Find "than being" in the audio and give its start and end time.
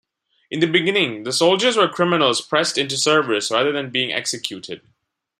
3.71-4.11